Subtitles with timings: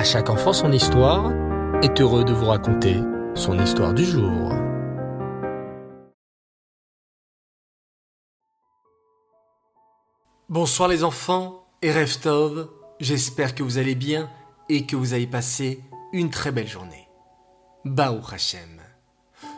[0.00, 1.30] À chaque enfant son histoire
[1.82, 2.96] est heureux de vous raconter
[3.34, 4.50] son histoire du jour.
[10.48, 14.30] Bonsoir les enfants et Reftov, j'espère que vous allez bien
[14.70, 15.84] et que vous avez passé
[16.14, 17.06] une très belle journée.
[17.84, 18.80] Baou Hashem.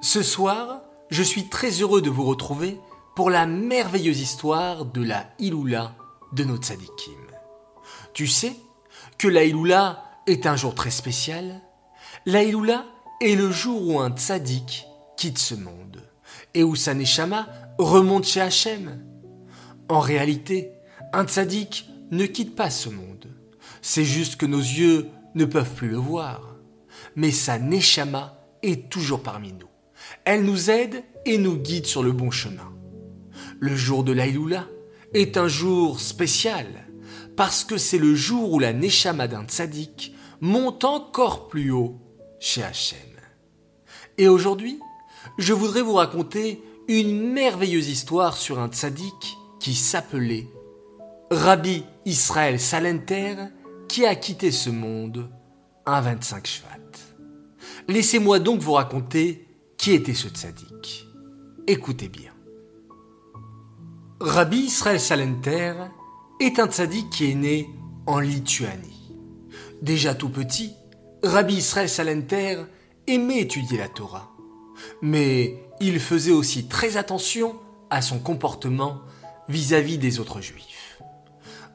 [0.00, 2.78] Ce soir, je suis très heureux de vous retrouver
[3.16, 5.96] pour la merveilleuse histoire de la Iloula
[6.30, 7.26] de nos tzadikim.
[8.14, 8.54] Tu sais
[9.18, 11.62] que la Iloula est un jour très spécial.
[12.26, 12.84] La Iloula
[13.20, 16.02] est le jour où un tzaddik quitte ce monde
[16.54, 19.02] et où sa neshama remonte chez Hachem.
[19.88, 20.72] En réalité,
[21.12, 23.26] un tzaddik ne quitte pas ce monde.
[23.80, 26.56] C'est juste que nos yeux ne peuvent plus le voir.
[27.16, 29.68] Mais sa neshama est toujours parmi nous.
[30.24, 32.72] Elle nous aide et nous guide sur le bon chemin.
[33.60, 34.66] Le jour de l'Aïloula
[35.14, 36.66] est un jour spécial
[37.34, 41.98] parce que c'est le jour où la neshama d'un tzaddik monte encore plus haut
[42.40, 42.98] chez Hachem.
[44.16, 44.80] Et aujourd'hui,
[45.38, 50.48] je voudrais vous raconter une merveilleuse histoire sur un tzaddik qui s'appelait
[51.30, 53.36] Rabbi Israël Salenter
[53.88, 55.30] qui a quitté ce monde
[55.86, 56.68] un 25 Shvat.
[57.88, 59.46] Laissez-moi donc vous raconter
[59.76, 61.06] qui était ce tzaddik.
[61.66, 62.32] Écoutez bien.
[64.20, 65.74] Rabbi Israël Salenter
[66.40, 67.70] est un tzaddik qui est né
[68.06, 68.97] en Lituanie.
[69.82, 70.72] Déjà tout petit,
[71.22, 72.58] Rabbi Israël Salenter
[73.06, 74.30] aimait étudier la Torah.
[75.02, 77.56] Mais il faisait aussi très attention
[77.90, 79.00] à son comportement
[79.48, 81.00] vis-à-vis des autres juifs.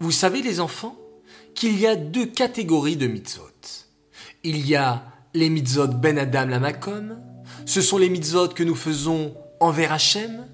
[0.00, 0.96] Vous savez les enfants
[1.54, 3.44] qu'il y a deux catégories de mitzvot.
[4.44, 5.04] Il y a
[5.34, 7.20] les mitzvot ben Adam la Makom,
[7.66, 10.46] ce sont les mitzvot que nous faisons envers Hachem,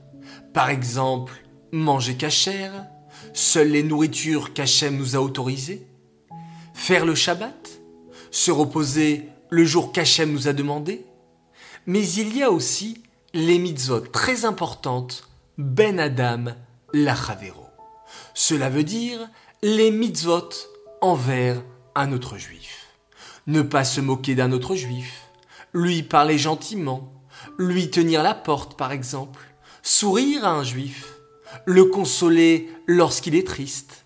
[0.53, 1.35] par exemple
[1.73, 2.87] manger cachère,
[3.33, 5.87] seules les nourritures qu'Hachem nous a autorisées,
[6.85, 7.81] faire le Shabbat,
[8.31, 11.07] se reposer le jour qu'Hachem nous a demandé,
[11.87, 16.53] mais il y a aussi les mitzvot très importantes Ben Adam
[16.93, 17.69] Lachavero.
[18.35, 19.31] Cela veut dire
[19.63, 20.51] les mitzvot
[21.01, 21.57] envers
[21.95, 22.89] un autre juif.
[23.47, 25.23] Ne pas se moquer d'un autre juif,
[25.73, 27.15] lui parler gentiment,
[27.59, 29.41] lui tenir la porte par exemple,
[29.83, 31.15] sourire à un juif,
[31.65, 34.05] le consoler lorsqu'il est triste.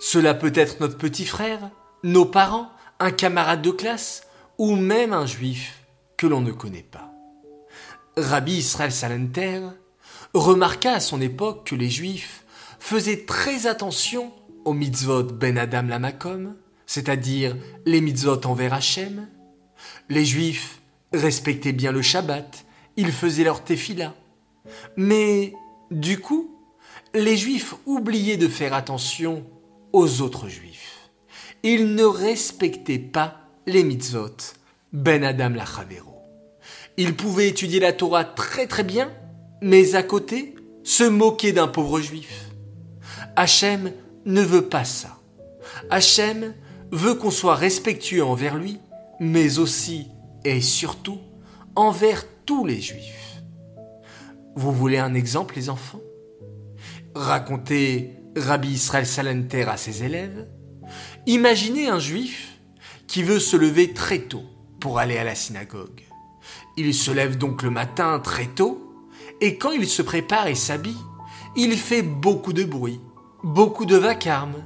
[0.00, 1.70] Cela peut être notre petit frère,
[2.04, 2.70] nos parents,
[3.00, 4.22] un camarade de classe
[4.58, 5.84] ou même un juif
[6.16, 7.10] que l'on ne connaît pas.
[8.16, 9.62] Rabbi Israël Salenter
[10.34, 12.44] remarqua à son époque que les juifs
[12.78, 14.32] faisaient très attention
[14.64, 16.54] aux mitzvot ben Adam Lamakom,
[16.86, 17.56] c'est-à-dire
[17.86, 19.26] les mitzvot envers Hachem.
[20.10, 20.82] Les juifs
[21.12, 22.66] respectaient bien le Shabbat,
[22.96, 24.14] ils faisaient leur tefila.
[24.96, 25.54] Mais,
[25.90, 26.54] du coup,
[27.14, 29.46] les juifs oubliaient de faire attention
[29.92, 30.93] aux autres juifs.
[31.66, 34.36] Ils ne respectaient pas les mitzvot,
[34.92, 36.20] ben Adam la Chavero.
[36.98, 39.10] Ils pouvaient étudier la Torah très très bien,
[39.62, 42.50] mais à côté, se moquer d'un pauvre juif.
[43.34, 43.92] Hachem
[44.26, 45.16] ne veut pas ça.
[45.88, 46.52] Hachem
[46.92, 48.78] veut qu'on soit respectueux envers lui,
[49.18, 50.08] mais aussi
[50.44, 51.18] et surtout
[51.76, 53.42] envers tous les juifs.
[54.54, 56.02] Vous voulez un exemple, les enfants?
[57.14, 60.46] Racontez Rabbi Israël Salenter à ses élèves.
[61.26, 62.58] Imaginez un juif
[63.06, 64.44] qui veut se lever très tôt
[64.78, 66.02] pour aller à la synagogue.
[66.76, 69.06] Il se lève donc le matin très tôt,
[69.40, 70.98] et quand il se prépare et s'habille,
[71.56, 73.00] il fait beaucoup de bruit,
[73.42, 74.64] beaucoup de vacarme,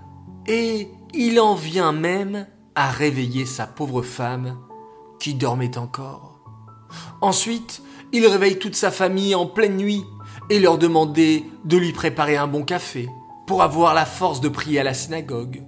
[0.48, 4.58] et il en vient même à réveiller sa pauvre femme
[5.20, 6.40] qui dormait encore.
[7.20, 7.82] Ensuite,
[8.12, 10.02] il réveille toute sa famille en pleine nuit
[10.50, 13.08] et leur demander de lui préparer un bon café
[13.46, 15.62] pour avoir la force de prier à la synagogue.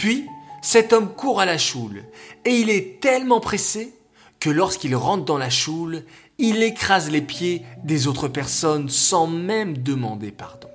[0.00, 0.30] Puis,
[0.62, 2.04] cet homme court à la choule
[2.46, 3.92] et il est tellement pressé
[4.38, 6.04] que lorsqu'il rentre dans la choule,
[6.38, 10.70] il écrase les pieds des autres personnes sans même demander pardon.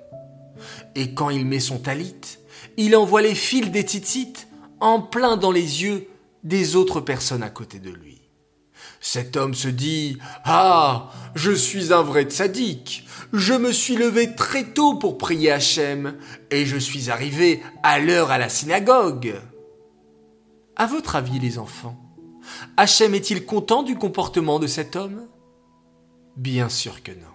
[0.94, 2.38] Et quand il met son talit,
[2.76, 4.46] il envoie les fils des titites
[4.78, 6.06] en plein dans les yeux
[6.44, 8.20] des autres personnes à côté de lui.
[9.00, 13.05] Cet homme se dit Ah, je suis un vrai tzaddik.
[13.32, 16.16] Je me suis levé très tôt pour prier Hachem
[16.50, 19.34] et je suis arrivé à l'heure à la synagogue.
[20.76, 21.96] À votre avis, les enfants,
[22.76, 25.26] Hachem est-il content du comportement de cet homme?
[26.36, 27.34] Bien sûr que non.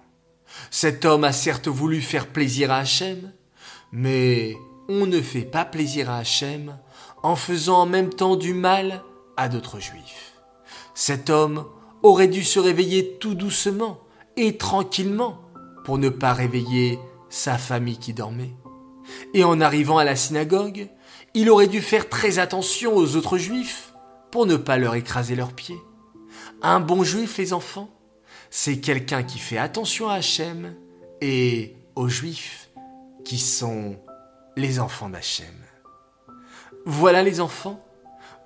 [0.69, 3.33] Cet homme a certes voulu faire plaisir à Hachem,
[3.91, 4.55] mais
[4.87, 6.77] on ne fait pas plaisir à Hachem
[7.23, 9.03] en faisant en même temps du mal
[9.37, 10.33] à d'autres juifs.
[10.93, 11.65] Cet homme
[12.03, 13.99] aurait dû se réveiller tout doucement
[14.37, 15.39] et tranquillement
[15.97, 16.99] ne pas réveiller
[17.29, 18.53] sa famille qui dormait.
[19.33, 20.89] Et en arrivant à la synagogue,
[21.33, 23.93] il aurait dû faire très attention aux autres juifs
[24.31, 25.79] pour ne pas leur écraser leurs pieds.
[26.61, 27.89] Un bon juif, les enfants,
[28.49, 30.75] c'est quelqu'un qui fait attention à Hachem
[31.21, 32.69] et aux juifs
[33.23, 33.97] qui sont
[34.57, 35.53] les enfants d'Hachem.
[36.85, 37.79] Voilà les enfants,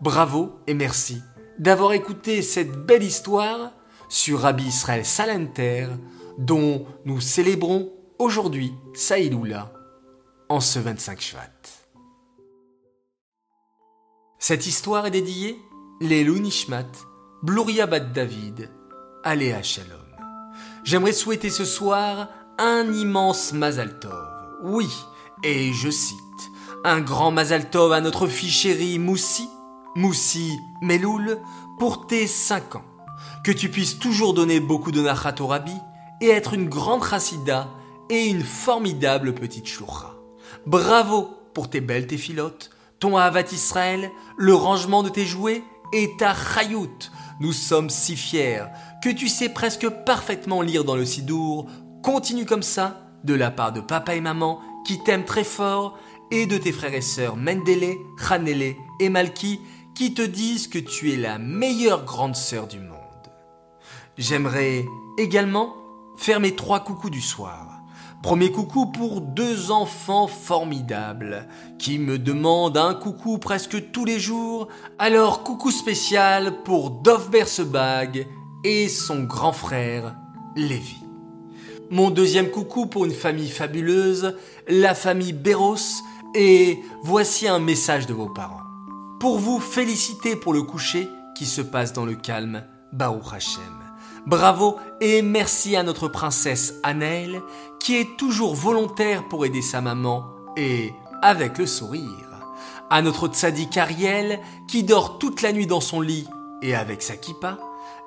[0.02, 1.22] bravo et merci
[1.58, 3.72] d'avoir écouté cette belle histoire
[4.10, 5.88] sur Rabbi Israël Salanter
[6.38, 9.72] dont nous célébrons aujourd'hui Saïloula
[10.50, 11.50] en ce 25 Shvat.
[14.40, 15.60] Cette histoire est dédiée
[16.02, 16.92] les Nishmat,
[17.42, 18.70] Bluria Bat David,
[19.24, 20.02] Aléa Shalom.
[20.84, 22.30] J'aimerais souhaiter ce soir
[22.60, 24.28] un immense Mazal Tov.
[24.64, 24.88] Oui,
[25.44, 26.18] et je cite,
[26.84, 29.50] un grand Mazal Tov à notre fille chérie Moussi,
[29.96, 30.52] Moussi
[30.82, 31.40] Meloul,
[31.80, 32.86] pour tes 5 ans.
[33.44, 35.74] Que tu puisses toujours donner beaucoup de nachat au rabbi
[36.22, 37.70] et être une grande chassida
[38.10, 40.16] et une formidable petite choura.
[40.66, 42.70] Bravo pour tes belles téphilotes,
[43.00, 45.64] ton Havat Israël, le rangement de tes jouets
[45.94, 47.12] et ta chayout.
[47.40, 48.66] Nous sommes si fiers
[49.04, 51.68] que tu sais presque parfaitement lire dans le Sidour.
[52.02, 55.98] Continue comme ça, de la part de papa et maman qui t'aiment très fort
[56.32, 57.98] et de tes frères et sœurs Mendele,
[58.30, 59.60] Hanele et Malki
[59.96, 62.92] qui te disent que tu es la meilleure grande sœur du monde.
[64.18, 64.86] J'aimerais
[65.18, 65.76] également
[66.18, 67.76] faire trois coucous du soir.
[68.22, 71.48] Premier coucou pour deux enfants formidables
[71.78, 74.68] qui me demandent un coucou presque tous les jours.
[74.98, 78.28] Alors coucou spécial pour Dov Bersebag
[78.64, 80.16] et son grand frère
[80.56, 80.98] Lévi.
[81.92, 84.36] Mon deuxième coucou pour une famille fabuleuse,
[84.68, 86.02] la famille Béros,
[86.34, 88.64] et voici un message de vos parents.
[89.20, 91.08] Pour vous féliciter pour le coucher
[91.38, 93.85] qui se passe dans le calme, Baruch Hashem.
[94.26, 97.44] Bravo et merci à notre princesse Annelle
[97.80, 100.26] qui est toujours volontaire pour aider sa maman
[100.58, 102.42] et avec le sourire.
[102.90, 106.28] À notre tzaddik Ariel qui dort toute la nuit dans son lit
[106.64, 107.60] et avec sa kippa.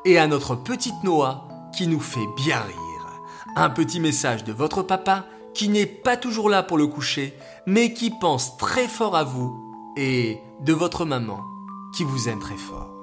[0.05, 3.21] Et à notre petite Noah qui nous fait bien rire.
[3.55, 5.25] Un petit message de votre papa
[5.55, 7.33] qui n'est pas toujours là pour le coucher
[7.67, 9.57] mais qui pense très fort à vous
[9.97, 11.39] et de votre maman
[11.95, 12.98] qui vous aime très fort.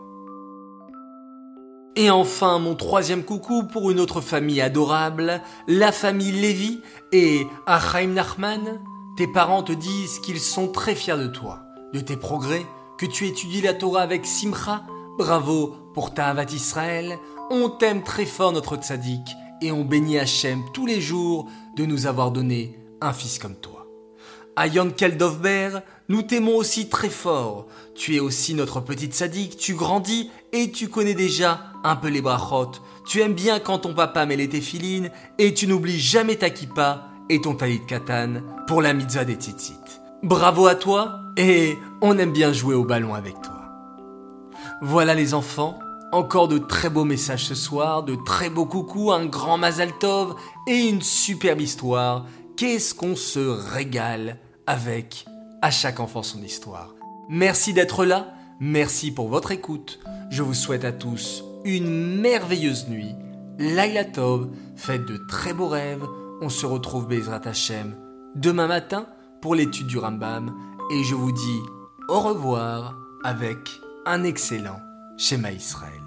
[1.97, 6.81] Et enfin, mon troisième coucou pour une autre famille adorable, la famille Lévy
[7.13, 8.81] et Achaim Nachman.
[9.15, 11.61] Tes parents te disent qu'ils sont très fiers de toi,
[11.93, 12.65] de tes progrès,
[12.97, 14.83] que tu étudies la Torah avec Simcha.
[15.17, 17.17] Bravo pour ta Havat Israël.
[17.49, 22.07] On t'aime très fort, notre tzaddik, et on bénit Hachem tous les jours de nous
[22.07, 23.87] avoir donné un fils comme toi.
[24.57, 27.67] À Yankel Dovber, nous t'aimons aussi très fort.
[27.95, 32.21] Tu es aussi notre petite sadique, tu grandis et tu connais déjà un peu les
[32.21, 32.73] brachot.
[33.07, 35.09] Tu aimes bien quand ton papa met les téfilines
[35.39, 39.73] et tu n'oublies jamais ta kippa et ton talit katan pour la mitzvah des tzitzit.
[40.21, 43.61] Bravo à toi et on aime bien jouer au ballon avec toi.
[44.81, 45.79] Voilà les enfants,
[46.11, 50.35] encore de très beaux messages ce soir, de très beaux coucous, un grand Mazal Tov
[50.67, 52.25] et une superbe histoire.
[52.57, 54.37] Qu'est-ce qu'on se régale
[54.67, 55.25] avec
[55.61, 56.95] à chaque enfant son histoire.
[57.29, 59.99] Merci d'être là, merci pour votre écoute.
[60.29, 63.15] Je vous souhaite à tous une merveilleuse nuit.
[63.57, 66.05] Laila Tov, faites de très beaux rêves.
[66.41, 67.95] On se retrouve Bezrat Hashem
[68.35, 69.07] demain matin
[69.41, 70.53] pour l'étude du Rambam
[70.91, 71.59] et je vous dis
[72.09, 73.57] au revoir avec
[74.05, 74.79] un excellent
[75.17, 76.04] schéma Israël.